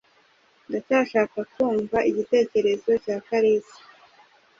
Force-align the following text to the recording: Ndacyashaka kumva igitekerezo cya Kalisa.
Ndacyashaka 0.67 1.39
kumva 1.53 1.97
igitekerezo 2.09 2.91
cya 3.03 3.17
Kalisa. 3.27 3.77